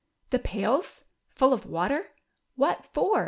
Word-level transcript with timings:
"The 0.31 0.39
pails— 0.39 1.03
full 1.35 1.53
of 1.53 1.67
water— 1.67 2.15
what 2.55 2.87
for 2.91 3.19